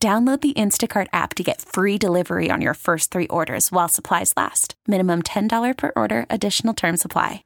[0.00, 4.32] Download the Instacart app to get free delivery on your first three orders while supplies
[4.36, 4.76] last.
[4.86, 7.42] Minimum $10 per order, additional term supply.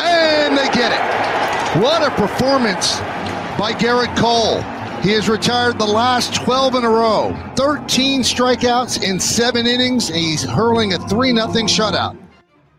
[0.00, 1.82] And they get it.
[1.82, 3.00] What a performance
[3.58, 4.62] by Gerrit Cole.
[5.02, 10.18] He has retired the last 12 in a row, 13 strikeouts in seven innings, and
[10.18, 12.21] he's hurling a 3 0 shutout.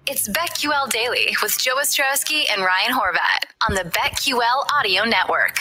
[0.06, 5.58] It's BetQL Daily with Joe Ostrowski and Ryan Horvat on the BetQL Audio Network.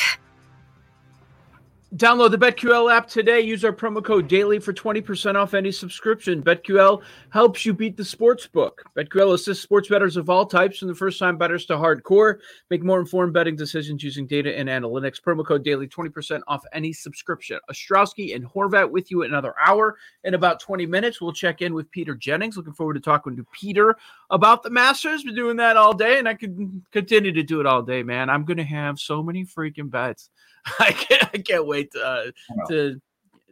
[1.95, 3.41] Download the BetQL app today.
[3.41, 6.43] Use our promo code DAILY for 20% off any subscription.
[6.43, 7.03] BetQL
[7.33, 8.83] helps you beat the sports book.
[8.95, 12.39] BetQL assists sports bettors of all types, from the first time bettors to hardcore.
[12.69, 15.19] Make more informed betting decisions using data and analytics.
[15.19, 17.59] Promo code DAILY, 20% off any subscription.
[17.71, 19.97] Ostrowski and Horvat with you another hour.
[20.25, 22.59] In about 20 minutes, we'll check in with Peter Jennings.
[22.59, 23.97] Looking forward to talking to Peter
[24.29, 25.25] about the Masters.
[25.25, 28.29] Been doing that all day, and I can continue to do it all day, man.
[28.29, 30.29] I'm going to have so many freaking bets.
[30.79, 32.25] I can't, I can't wait to, uh,
[32.69, 33.01] to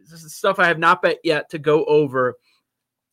[0.09, 2.37] this is stuff I have not bet yet to go over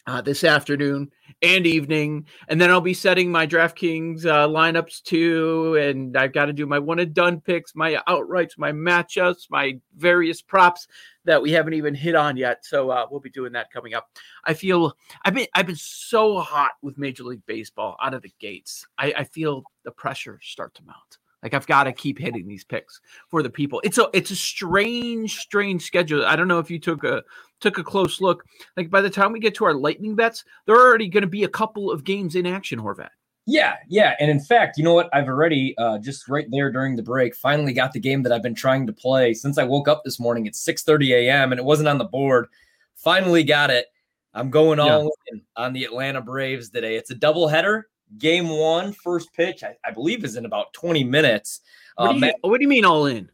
[0.09, 1.11] uh, this afternoon
[1.43, 6.47] and evening, and then I'll be setting my DraftKings uh, lineups too, and I've got
[6.47, 10.89] to do my one and done picks, my outrights, my matchups, my various props
[11.27, 12.65] that we haven't even hit on yet.
[12.65, 14.09] So uh, we'll be doing that coming up.
[14.45, 14.97] I feel
[15.27, 18.87] I've been I've been so hot with Major League Baseball out of the gates.
[18.97, 21.19] I, I feel the pressure start to mount.
[21.43, 23.81] Like I've got to keep hitting these picks for the people.
[23.85, 26.25] It's a it's a strange, strange schedule.
[26.25, 27.23] I don't know if you took a
[27.61, 28.45] took a close look.
[28.77, 31.29] Like by the time we get to our lightning bets, there are already going to
[31.29, 33.11] be a couple of games in action, Horvat.
[33.51, 35.09] Yeah, yeah, and in fact, you know what?
[35.15, 38.43] I've already uh, just right there during the break finally got the game that I've
[38.43, 41.53] been trying to play since I woke up this morning at 6:30 a.m.
[41.53, 42.49] and it wasn't on the board.
[42.97, 43.87] Finally got it.
[44.35, 45.33] I'm going all yeah.
[45.33, 46.97] in on the Atlanta Braves today.
[46.97, 47.85] It's a doubleheader.
[48.17, 51.61] Game one, first pitch, I, I believe, is in about 20 minutes.
[51.97, 53.31] What, do you, what do you mean all in?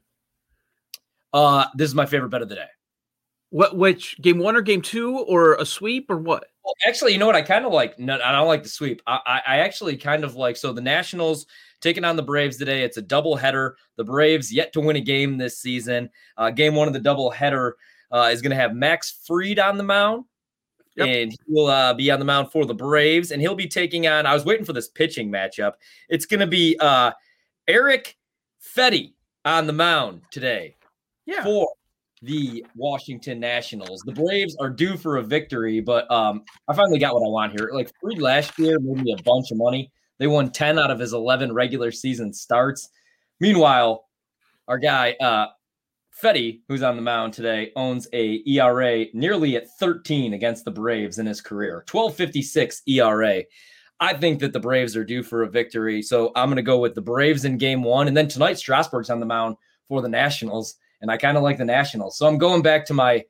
[1.32, 2.68] Uh, this is my favorite bet of the day.
[3.50, 3.76] What?
[3.76, 6.46] Which game one or game two or a sweep or what?
[6.64, 7.36] Well, actually, you know what?
[7.36, 7.98] I kind of like.
[7.98, 9.02] No, I don't like the sweep.
[9.06, 10.56] I, I, I actually kind of like.
[10.56, 11.46] So the Nationals
[11.80, 12.82] taking on the Braves today.
[12.82, 13.76] It's a double header.
[13.96, 16.08] The Braves yet to win a game this season.
[16.36, 17.76] Uh, game one of the double header
[18.10, 20.24] uh, is going to have Max Fried on the mound.
[20.96, 21.08] Yep.
[21.08, 24.26] And he'll uh, be on the mound for the Braves, and he'll be taking on.
[24.26, 25.72] I was waiting for this pitching matchup.
[26.08, 27.10] It's going to be uh,
[27.66, 28.16] Erick
[28.62, 29.12] Fedde
[29.44, 30.76] on the mound today
[31.26, 31.42] yeah.
[31.42, 31.68] for
[32.22, 34.02] the Washington Nationals.
[34.06, 37.58] The Braves are due for a victory, but um, I finally got what I want
[37.58, 37.70] here.
[37.72, 39.90] Like Fried last year made me a bunch of money.
[40.18, 42.88] They won 10 out of his 11 regular season starts.
[43.40, 44.06] Meanwhile,
[44.68, 45.46] our guy uh,
[46.22, 51.18] Fedde, who's on the mound today, owns a ERA nearly at 13 against the Braves
[51.18, 51.84] in his career.
[51.90, 53.42] 1256 ERA.
[54.00, 56.02] I think that the Braves are due for a victory.
[56.02, 58.08] So I'm going to go with the Braves in game one.
[58.08, 59.56] And then tonight, Strasburg's on the mound
[59.88, 60.76] for the Nationals.
[61.00, 62.16] And I kind of like the Nationals.
[62.16, 63.24] So I'm going back to my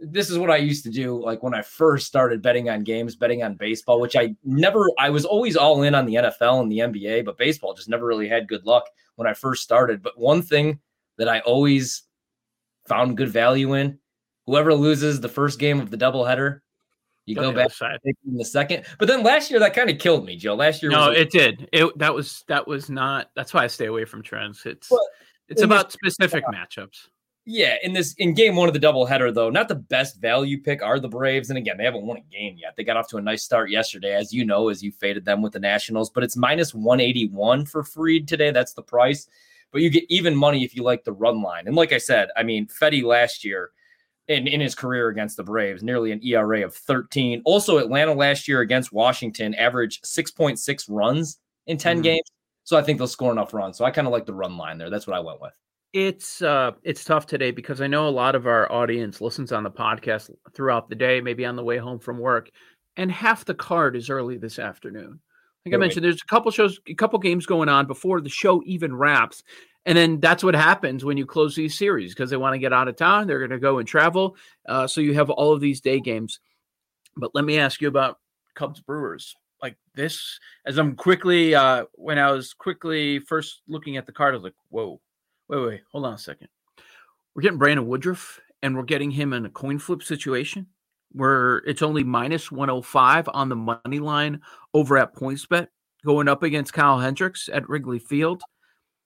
[0.00, 3.16] this is what I used to do like when I first started betting on games,
[3.16, 6.72] betting on baseball, which I never I was always all in on the NFL and
[6.72, 8.86] the NBA, but baseball just never really had good luck
[9.16, 10.02] when I first started.
[10.02, 10.80] But one thing
[11.18, 12.04] that I always
[12.90, 13.98] found good value in.
[14.46, 16.60] Whoever loses the first game of the doubleheader,
[17.24, 17.70] you go back
[18.26, 18.84] in the second.
[18.98, 20.56] But then last year that kind of killed me, Joe.
[20.56, 21.68] Last year, no, it did.
[21.72, 23.30] It that was that was not.
[23.36, 24.66] That's why I stay away from trends.
[24.66, 24.98] It's but
[25.48, 27.06] it's about this, specific uh, matchups.
[27.46, 30.82] Yeah, in this in game one of the doubleheader, though, not the best value pick
[30.82, 31.50] are the Braves.
[31.50, 32.74] And again, they haven't won a game yet.
[32.76, 35.42] They got off to a nice start yesterday, as you know, as you faded them
[35.42, 36.10] with the Nationals.
[36.10, 38.50] But it's minus 181 for Fried today.
[38.50, 39.28] That's the price
[39.72, 41.66] but you get even money if you like the run line.
[41.66, 43.70] And like I said, I mean, Fedde last year
[44.28, 47.42] in, in his career against the Braves, nearly an ERA of 13.
[47.44, 52.02] Also, Atlanta last year against Washington averaged 6.6 runs in 10 mm-hmm.
[52.02, 52.30] games.
[52.64, 53.76] So I think they'll score enough runs.
[53.76, 54.90] So I kind of like the run line there.
[54.90, 55.52] That's what I went with.
[55.92, 59.64] It's uh it's tough today because I know a lot of our audience listens on
[59.64, 62.48] the podcast throughout the day, maybe on the way home from work,
[62.96, 65.18] and half the card is early this afternoon.
[65.66, 68.62] Like I mentioned, there's a couple shows, a couple games going on before the show
[68.64, 69.42] even wraps.
[69.86, 72.72] And then that's what happens when you close these series because they want to get
[72.72, 73.26] out of town.
[73.26, 74.36] They're going to go and travel.
[74.68, 76.40] Uh, so you have all of these day games.
[77.16, 78.18] But let me ask you about
[78.54, 79.34] Cubs Brewers.
[79.62, 84.32] Like this, as I'm quickly, uh, when I was quickly first looking at the card,
[84.32, 85.00] I was like, whoa,
[85.48, 86.48] wait, wait, hold on a second.
[87.34, 90.66] We're getting Brandon Woodruff and we're getting him in a coin flip situation
[91.12, 94.40] where it's only minus 105 on the money line
[94.74, 95.68] over at PointsBet
[96.04, 98.42] going up against Kyle Hendricks at Wrigley Field.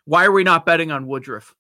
[0.04, 1.54] Why are we not betting on Woodruff?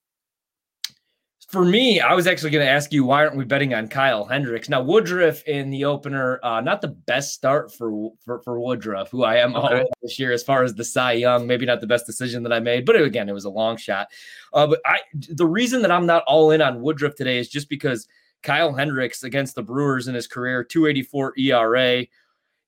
[1.48, 4.24] For me, I was actually going to ask you why aren't we betting on Kyle
[4.24, 4.68] Hendricks?
[4.68, 9.24] Now Woodruff in the opener, uh, not the best start for for, for Woodruff, who
[9.24, 9.84] I am okay.
[10.02, 11.46] this year as far as the Cy Young.
[11.46, 14.08] Maybe not the best decision that I made, but again, it was a long shot.
[14.52, 17.68] Uh, but I, the reason that I'm not all in on Woodruff today is just
[17.68, 18.08] because
[18.44, 22.06] Kyle Hendricks against the Brewers in his career, 284 ERA,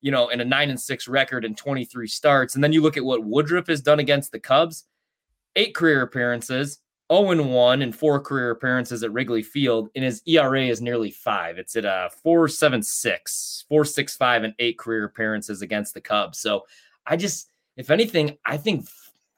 [0.00, 2.54] you know, and a nine and six record and 23 starts.
[2.54, 4.84] And then you look at what Woodruff has done against the Cubs,
[5.54, 6.80] eight career appearances,
[7.12, 11.10] 0 and 1 and four career appearances at Wrigley Field, and his ERA is nearly
[11.10, 11.58] five.
[11.58, 16.40] It's at a 476, 465, and eight career appearances against the Cubs.
[16.40, 16.66] So
[17.06, 18.88] I just, if anything, I think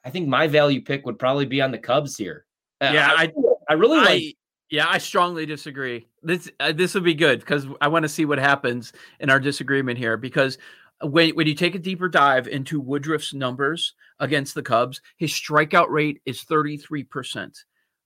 [0.03, 2.45] I think my value pick would probably be on the Cubs here.
[2.81, 3.31] Uh, yeah, I, I,
[3.69, 4.37] I really like
[4.69, 6.07] yeah, I strongly disagree.
[6.21, 9.39] This uh, this will be good because I want to see what happens in our
[9.39, 10.15] disagreement here.
[10.15, 10.57] Because
[11.01, 15.89] when when you take a deeper dive into Woodruff's numbers against the Cubs, his strikeout
[15.89, 17.65] rate is thirty three percent.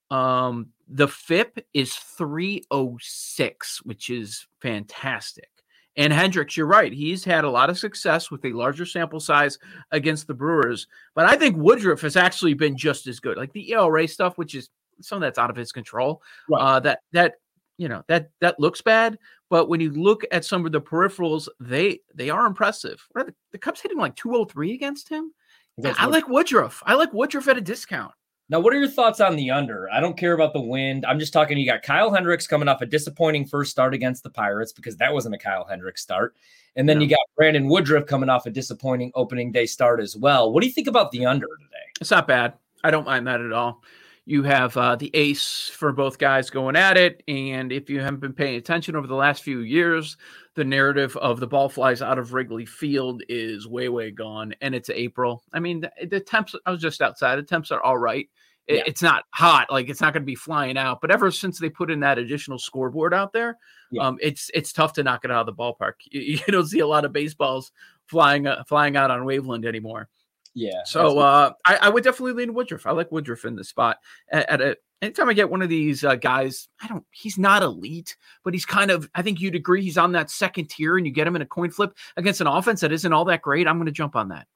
[0.10, 5.50] Um, the FIP is three oh six, which is fantastic.
[5.96, 6.92] And Hendricks, you're right.
[6.92, 9.60] He's had a lot of success with a larger sample size
[9.92, 10.88] against the Brewers.
[11.14, 13.38] But I think Woodruff has actually been just as good.
[13.38, 14.70] Like the ERA stuff, which is
[15.02, 16.22] some of that's out of his control.
[16.50, 16.62] Right.
[16.62, 17.34] Uh, that that
[17.78, 19.18] you know that that looks bad,
[19.50, 23.06] but when you look at some of the peripherals, they they are impressive.
[23.12, 25.34] What are the, the Cubs hitting like 203 against him?
[25.78, 26.84] That's I like Woodruff.
[26.86, 28.14] I like Woodruff at a discount.
[28.50, 29.90] Now, what are your thoughts on the under?
[29.90, 31.06] I don't care about the wind.
[31.06, 31.58] I'm just talking.
[31.58, 35.14] You got Kyle Hendricks coming off a disappointing first start against the Pirates because that
[35.14, 36.36] wasn't a Kyle Hendricks start.
[36.76, 40.52] And then you got Brandon Woodruff coming off a disappointing opening day start as well.
[40.52, 41.86] What do you think about the under today?
[42.02, 42.54] It's not bad.
[42.84, 43.82] I don't mind that at all
[44.26, 47.22] you have uh, the ace for both guys going at it.
[47.28, 50.16] And if you haven't been paying attention over the last few years,
[50.56, 54.54] the narrative of the ball flies out of Wrigley Field is way, way gone.
[54.62, 55.44] And it's April.
[55.52, 58.30] I mean, the, the temps, I was just outside, the temps are all right.
[58.68, 58.84] It, yeah.
[58.86, 61.02] It's not hot, like it's not going to be flying out.
[61.02, 63.58] But ever since they put in that additional scoreboard out there,
[63.92, 64.08] yeah.
[64.08, 65.94] um, it's it's tough to knock it out of the ballpark.
[66.12, 67.74] You, you don't see a lot of baseballs
[68.08, 70.08] flying uh, flying out on Waveland anymore.
[70.56, 70.84] Yeah.
[70.86, 72.86] So uh, I, I, would definitely lean Woodruff.
[72.86, 73.98] I like Woodruff in the spot.
[74.32, 77.04] At, at a anytime I get one of these uh, guys, I don't.
[77.12, 79.10] He's not elite, but he's kind of.
[79.16, 81.46] I think you'd agree he's on that second tier, and you get him in a
[81.46, 83.68] coin flip against an offense that isn't all that great.
[83.68, 84.48] I'm going to jump on that.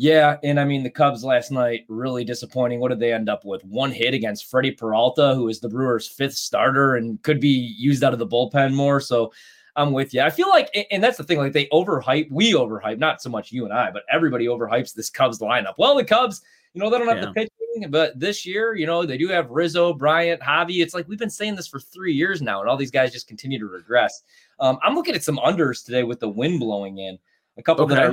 [0.00, 2.78] Yeah, and I mean the Cubs last night really disappointing.
[2.78, 3.64] What did they end up with?
[3.64, 8.04] One hit against Freddie Peralta, who is the Brewers' fifth starter and could be used
[8.04, 9.00] out of the bullpen more.
[9.00, 9.32] So
[9.78, 10.20] I'm with you.
[10.20, 13.52] I feel like, and that's the thing, like they overhype, we overhype, not so much
[13.52, 15.74] you and I, but everybody overhypes this Cubs lineup.
[15.78, 16.42] Well, the Cubs,
[16.74, 17.26] you know, they don't have yeah.
[17.26, 20.82] the pitching, but this year, you know, they do have Rizzo, Bryant, Javi.
[20.82, 23.28] It's like we've been saying this for three years now, and all these guys just
[23.28, 24.24] continue to regress.
[24.58, 27.18] Um, I'm looking at some unders today with the wind blowing in.
[27.56, 27.94] A couple okay.
[27.94, 28.12] that I,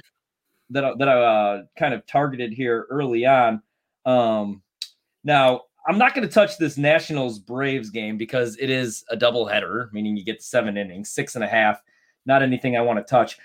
[0.70, 3.62] that I, that I uh, kind of targeted here early on.
[4.06, 4.62] Um,
[5.24, 9.46] now, I'm not going to touch this Nationals Braves game because it is a double
[9.46, 11.82] header, meaning you get seven innings, six and a half.
[12.26, 13.38] Not anything I want to touch,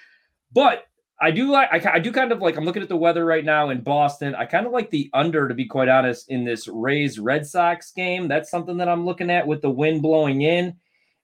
[0.52, 0.87] but
[1.20, 1.87] I do like.
[1.87, 2.56] I, I do kind of like.
[2.56, 4.35] I'm looking at the weather right now in Boston.
[4.35, 7.92] I kind of like the under, to be quite honest, in this Rays Red Sox
[7.92, 8.26] game.
[8.26, 10.76] That's something that I'm looking at with the wind blowing in,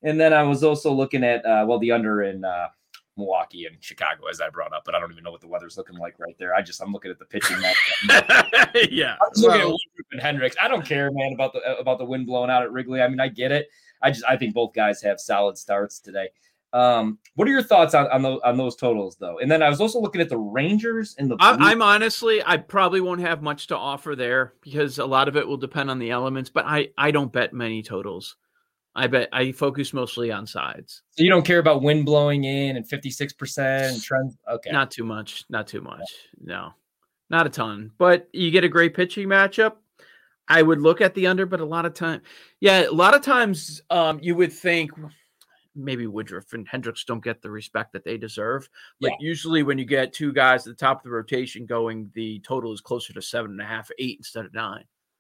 [0.02, 2.68] and then I was also looking at uh, well the under in uh,
[3.16, 5.76] Milwaukee and Chicago, as I brought up, but I don't even know what the weather's
[5.76, 6.54] looking like right there.
[6.54, 7.56] I just I'm looking at the pitching
[8.90, 10.56] yeah, I'm looking well, at and Hendricks.
[10.61, 13.00] I don't care, man, about the about the wind blowing out at Wrigley.
[13.00, 13.68] I mean, I get it.
[14.02, 16.28] I just I think both guys have solid starts today.
[16.73, 19.38] Um, what are your thoughts on on, the, on those totals though?
[19.38, 21.37] And then I was also looking at the Rangers and the.
[21.40, 25.37] I'm, I'm honestly, I probably won't have much to offer there because a lot of
[25.37, 26.50] it will depend on the elements.
[26.50, 28.37] But I I don't bet many totals.
[28.98, 31.02] I bet I focus mostly on sides.
[31.10, 33.58] So you don't care about wind blowing in and 56%
[33.92, 34.36] and trends.
[34.50, 34.70] Okay.
[34.70, 35.44] Not too much.
[35.50, 36.00] Not too much.
[36.42, 36.72] No,
[37.28, 37.90] not a ton.
[37.98, 39.74] But you get a great pitching matchup.
[40.48, 42.22] I would look at the under, but a lot of time,
[42.60, 44.92] yeah, a lot of times um, you would think
[45.74, 48.66] maybe Woodruff and Hendricks don't get the respect that they deserve.
[49.00, 49.16] But Yeah.
[49.20, 52.72] usually, when you get two guys at the top of the rotation going, the total
[52.72, 54.84] is closer to seven and a half, eight instead of nine.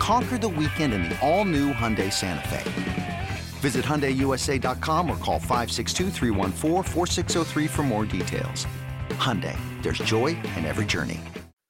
[0.00, 3.28] Conquer the weekend in the all-new Hyundai Santa Fe.
[3.60, 8.66] Visit HyundaiUSA.com or call 562-314-4603 for more details.
[9.10, 11.20] Hyundai, there's joy in every journey.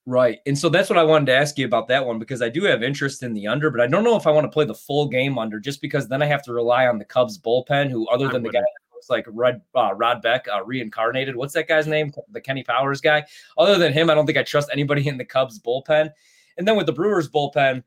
[0.06, 0.38] Right.
[0.46, 2.62] And so that's what I wanted to ask you about that one because I do
[2.64, 4.74] have interest in the under, but I don't know if I want to play the
[4.74, 8.06] full game under just because then I have to rely on the Cubs bullpen, who,
[8.10, 11.66] other than the guy that looks like Red, uh, Rod Beck uh, reincarnated, what's that
[11.66, 12.12] guy's name?
[12.30, 13.24] The Kenny Powers guy.
[13.58, 16.12] Other than him, I don't think I trust anybody in the Cubs bullpen.
[16.58, 17.82] And then with the Brewers bullpen,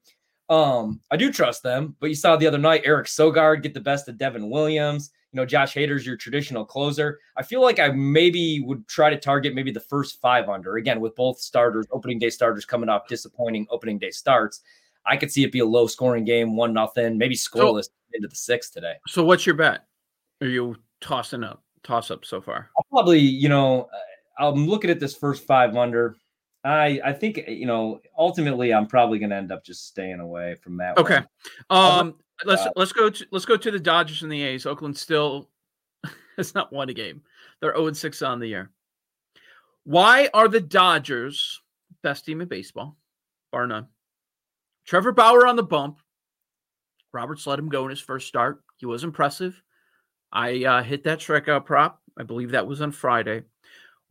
[0.53, 3.79] um, I do trust them, but you saw the other night Eric Sogard get the
[3.79, 5.09] best of Devin Williams.
[5.31, 7.19] You know, Josh Hader's your traditional closer.
[7.35, 11.01] I feel like I maybe would try to target maybe the first five under again
[11.01, 14.61] with both starters, opening day starters coming off disappointing opening day starts.
[15.07, 18.35] I could see it be a low scoring game, one nothing, maybe scoreless into the
[18.35, 18.93] sixth today.
[19.07, 19.87] So, what's your bet?
[20.41, 22.69] Are you tossing up, toss up so far?
[22.77, 23.89] I'll probably, you know,
[24.39, 26.15] uh, I'm looking at this first five under.
[26.63, 30.55] I I think you know ultimately I'm probably going to end up just staying away
[30.55, 30.97] from that.
[30.97, 31.21] Okay.
[31.67, 31.99] one.
[31.99, 32.15] Um,
[32.45, 34.65] let's let's go to let's go to the Dodgers and the A's.
[34.65, 35.49] Oakland still
[36.37, 37.21] has not won a game.
[37.59, 38.71] They're 0 6 on the year.
[39.83, 41.61] Why are the Dodgers
[42.01, 42.97] best team in baseball,
[43.51, 43.87] bar none?
[44.85, 45.99] Trevor Bauer on the bump.
[47.13, 48.63] Roberts let him go in his first start.
[48.77, 49.61] He was impressive.
[50.31, 52.01] I uh, hit that strikeout prop.
[52.17, 53.43] I believe that was on Friday.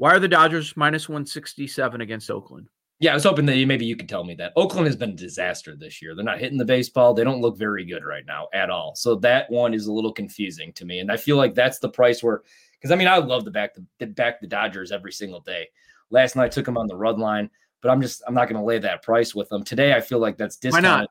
[0.03, 2.67] Why are the Dodgers minus 167 against Oakland?
[2.99, 4.53] Yeah, I was hoping that maybe you could tell me that.
[4.57, 6.17] Oakland has been a disaster this year.
[6.17, 7.15] They're not hitting the baseball.
[7.15, 8.97] They don't look very good right now at all.
[8.97, 10.99] So that one is a little confusing to me.
[10.99, 12.43] And I feel like that's the price where,
[12.73, 15.69] because I mean, I love to back the, the back the Dodgers every single day.
[16.11, 17.49] Last night I took them on the run line,
[17.81, 19.95] but I'm just I'm not going to lay that price with them today.
[19.95, 21.11] I feel like that's Why not?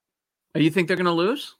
[0.53, 1.55] Oh, You think they're going to lose?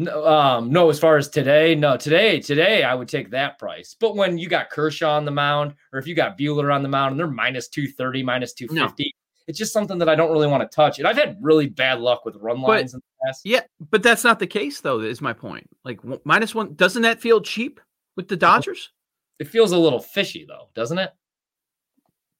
[0.00, 3.94] No, um, no, as far as today, no, today, today I would take that price.
[4.00, 6.88] But when you got Kershaw on the mound, or if you got Buehler on the
[6.88, 9.14] mound and they're minus 230, minus 250,
[9.46, 10.98] it's just something that I don't really want to touch.
[10.98, 13.42] And I've had really bad luck with run But- lines in the past.
[13.44, 15.00] Yeah, but that's not the case, though.
[15.00, 15.68] Is my point.
[15.84, 17.78] Like w- minus one, doesn't that feel cheap
[18.16, 18.90] with the Dodgers?
[19.38, 21.10] It feels a little fishy though, doesn't it?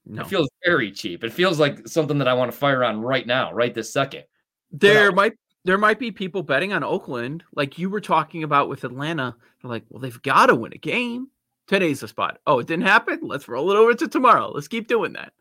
[0.07, 1.25] No, It feels very cheap.
[1.25, 4.25] It feels like something that I want to fire on right now, right this second.
[4.73, 5.14] there no.
[5.17, 5.33] might
[5.64, 9.37] there might be people betting on Oakland, like you were talking about with Atlanta.
[9.61, 11.29] They're like, well, they've got to win a game.
[11.67, 12.38] Today's the spot.
[12.47, 13.21] Oh, it didn't happen.
[13.23, 14.50] Let's roll it over to tomorrow.
[14.50, 15.33] Let's keep doing that.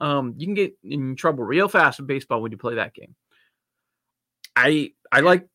[0.00, 3.14] Um, you can get in trouble real fast in baseball when you play that game.
[4.54, 5.48] I I like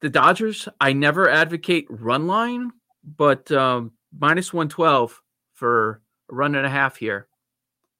[0.00, 0.68] the Dodgers.
[0.80, 2.70] I never advocate run line,
[3.04, 5.20] but um, minus one twelve
[5.54, 7.28] for a run and a half here.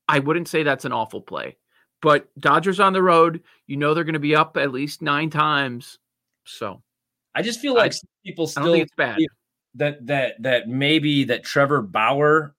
[0.09, 1.57] I wouldn't say that's an awful play.
[2.03, 5.31] But Dodgers on the road, you know they're going to be up at least nine
[5.31, 5.99] times.
[6.45, 6.83] So
[7.35, 9.19] I just feel I- like some people still think it's bad.
[9.77, 12.55] that that that maybe that Trevor Bauer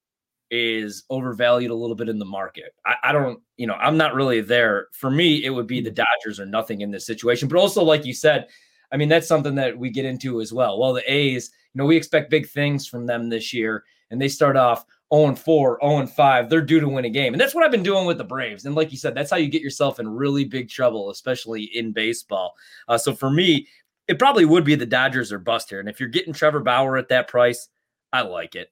[0.55, 2.75] is overvalued a little bit in the market.
[2.85, 4.87] I, I don't, you know, I'm not really there.
[4.93, 6.03] For me, it would be the mm-hmm.
[6.03, 7.47] Dodgers or nothing in this situation.
[7.47, 8.47] But also, like you said,
[8.91, 10.79] I mean, that's something that we get into as well.
[10.79, 14.27] Well, the A's, you know, we expect big things from them this year, and they
[14.27, 16.49] start off 0 and 4, 0 and 5.
[16.49, 17.33] They're due to win a game.
[17.33, 18.65] And that's what I've been doing with the Braves.
[18.65, 21.91] And like you said, that's how you get yourself in really big trouble, especially in
[21.91, 22.55] baseball.
[22.87, 23.67] Uh, so for me,
[24.07, 25.79] it probably would be the Dodgers or bust here.
[25.79, 27.69] And if you're getting Trevor Bauer at that price,
[28.11, 28.71] I like it.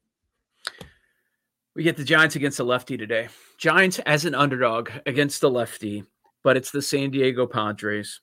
[1.75, 3.29] We get the Giants against the lefty today.
[3.57, 6.03] Giants as an underdog against the lefty,
[6.43, 8.19] but it's the San Diego Padres.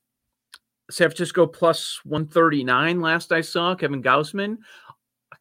[0.91, 3.75] San Francisco plus 139 last I saw.
[3.75, 4.59] Kevin Gausman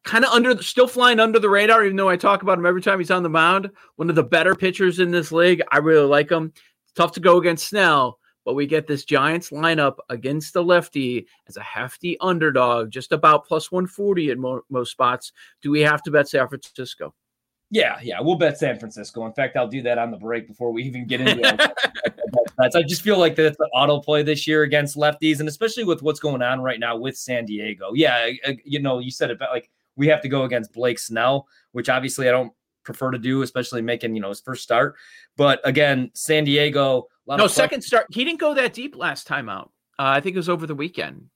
[0.08, 2.80] kind of under, still flying under the radar, even though I talk about him every
[2.80, 3.70] time he's on the mound.
[3.96, 5.62] One of the better pitchers in this league.
[5.70, 6.50] I really like him.
[6.56, 11.26] It's tough to go against Snell, but we get this Giants lineup against the lefty
[11.46, 15.32] as a hefty underdog, just about plus 140 at mo- most spots.
[15.60, 17.14] Do we have to bet San Francisco?
[17.70, 19.26] Yeah, yeah, we'll bet San Francisco.
[19.26, 21.72] In fact, I'll do that on the break before we even get into it.
[22.74, 26.02] I just feel like that's the auto play this year against lefties, and especially with
[26.02, 27.92] what's going on right now with San Diego.
[27.92, 28.30] Yeah,
[28.64, 31.90] you know, you said it, but like we have to go against Blake Snell, which
[31.90, 32.52] obviously I don't
[32.84, 34.94] prefer to do, especially making you know his first start.
[35.36, 37.08] But again, San Diego.
[37.26, 38.06] no, second start.
[38.10, 39.72] He didn't go that deep last time out.
[39.98, 41.26] Uh, I think it was over the weekend.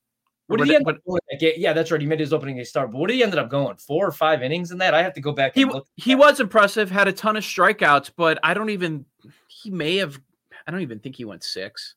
[0.46, 0.96] What did he end up?
[1.40, 2.00] Yeah, that's right.
[2.00, 2.90] He made his opening day start.
[2.90, 3.76] But what did he ended up going?
[3.76, 4.94] Four or five innings in that?
[4.94, 5.54] I have to go back.
[5.54, 5.66] he
[5.96, 6.90] he was impressive.
[6.90, 9.04] Had a ton of strikeouts, but I don't even.
[9.48, 10.20] He may have.
[10.66, 11.96] I don't even think he went six.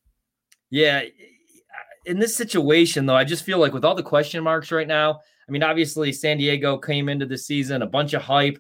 [0.69, 1.03] Yeah,
[2.05, 5.19] in this situation though, I just feel like with all the question marks right now.
[5.47, 8.59] I mean, obviously San Diego came into the season a bunch of hype.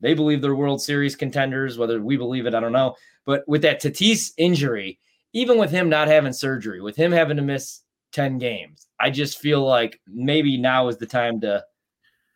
[0.00, 1.76] They believe they're World Series contenders.
[1.76, 2.96] Whether we believe it, I don't know.
[3.26, 4.98] But with that Tatis injury,
[5.32, 7.82] even with him not having surgery, with him having to miss
[8.12, 11.64] 10 games, I just feel like maybe now is the time to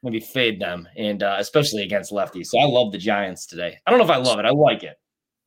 [0.02, 2.46] maybe fade them, and uh, especially against lefties.
[2.46, 3.78] So I love the Giants today.
[3.86, 4.44] I don't know if I love it.
[4.44, 4.96] I like it.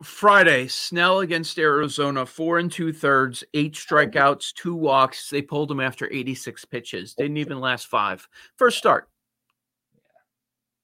[0.03, 5.29] Friday, Snell against Arizona, four and two thirds, eight strikeouts, two walks.
[5.29, 7.15] They pulled him after 86 pitches.
[7.15, 8.27] Didn't even last five.
[8.57, 9.09] First start.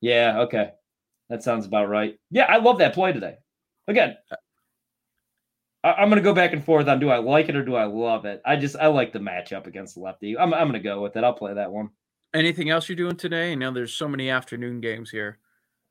[0.01, 0.71] Yeah, okay.
[1.29, 2.17] That sounds about right.
[2.31, 3.37] Yeah, I love that play today.
[3.87, 4.17] Again,
[5.83, 7.75] I, am going to go back and forth on do I like it or do
[7.75, 8.41] I love it.
[8.45, 10.37] I just I like the matchup against the lefty.
[10.37, 11.23] I'm I'm going to go with it.
[11.23, 11.89] I'll play that one.
[12.33, 13.51] Anything else you're doing today?
[13.51, 15.37] I know there's so many afternoon games here.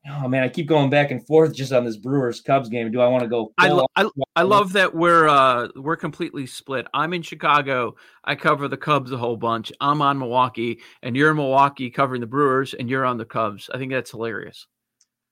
[0.09, 2.91] Oh man, I keep going back and forth just on this Brewers Cubs game.
[2.91, 3.53] Do I want to go?
[3.57, 6.87] I, lo- I, I love that we're uh we're completely split.
[6.93, 7.95] I'm in Chicago.
[8.23, 9.71] I cover the Cubs a whole bunch.
[9.79, 13.69] I'm on Milwaukee, and you're in Milwaukee covering the Brewers, and you're on the Cubs.
[13.73, 14.67] I think that's hilarious.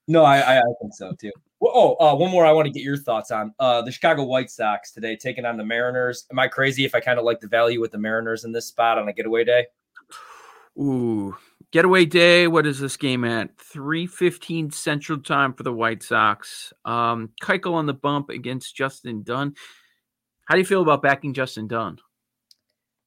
[0.08, 1.32] No, I I, I think so too.
[1.60, 3.54] Well, oh, uh, one more I want to get your thoughts on.
[3.60, 6.25] Uh, the Chicago White Sox today taking on the Mariners.
[6.32, 8.68] Am I crazy if I kind of like the value with the Mariners in this
[8.68, 9.68] spot on a getaway day?
[10.80, 11.36] Ooh,
[11.72, 12.48] getaway day.
[12.48, 13.58] What is this game at?
[13.58, 16.74] 3:15 Central Time for the White Sox.
[16.86, 19.56] Um, Keuchel on the bump against Justin Dunn.
[20.46, 21.98] How do you feel about backing Justin Dunn?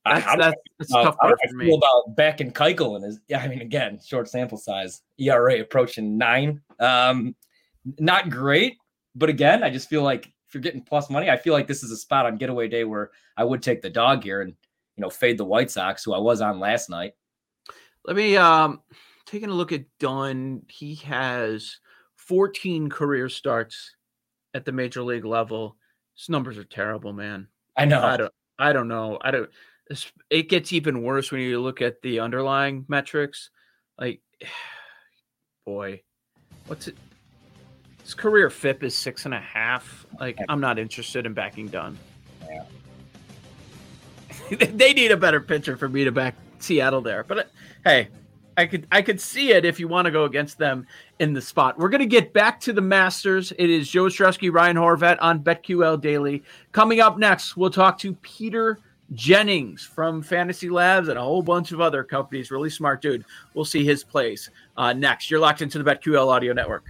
[0.04, 1.66] That's, that's, that's uh, tough part for me.
[1.66, 3.20] Feel about backing Keuchel and his.
[3.28, 5.02] Yeah, I mean, again, short sample size.
[5.18, 6.60] ERA approaching nine.
[6.78, 7.34] Um,
[7.98, 8.76] not great,
[9.14, 11.82] but again, I just feel like if you're getting plus money, I feel like this
[11.82, 14.54] is a spot on getaway day where I would take the dog here and
[14.96, 17.12] you know fade the White Sox, who I was on last night.
[18.04, 18.80] Let me um
[19.26, 20.62] taking a look at Dunn.
[20.68, 21.78] He has
[22.16, 23.94] 14 career starts
[24.52, 25.76] at the major league level.
[26.16, 27.48] His numbers are terrible, man.
[27.76, 28.02] I know.
[28.02, 28.32] I don't.
[28.58, 29.18] I don't know.
[29.20, 29.50] I don't.
[30.30, 33.50] It gets even worse when you look at the underlying metrics.
[33.98, 34.20] Like,
[35.66, 36.02] boy,
[36.66, 36.96] what's it?
[38.02, 40.06] His career FIP is six and a half.
[40.20, 41.98] Like, I'm not interested in backing Dunn.
[42.46, 42.64] Yeah.
[44.72, 47.24] they need a better pitcher for me to back Seattle there.
[47.24, 47.44] But uh,
[47.84, 48.08] hey,
[48.56, 50.86] I could I could see it if you want to go against them
[51.18, 51.78] in the spot.
[51.78, 53.52] We're gonna get back to the Masters.
[53.58, 56.42] It is Joe Ostrowski, Ryan Horvat on BetQL Daily.
[56.72, 58.78] Coming up next, we'll talk to Peter
[59.12, 62.50] Jennings from Fantasy Labs and a whole bunch of other companies.
[62.50, 63.24] Really smart dude.
[63.54, 65.30] We'll see his plays uh, next.
[65.30, 66.86] You're locked into the BetQL Audio Network.